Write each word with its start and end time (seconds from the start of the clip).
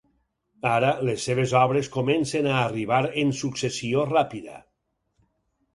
Ara, 0.75 0.87
les 1.09 1.25
seves 1.29 1.53
obres 1.59 1.89
comencen 1.97 2.49
a 2.49 2.57
arribar 2.63 3.03
en 3.25 3.35
successió 3.45 4.09
ràpida. 4.17 4.61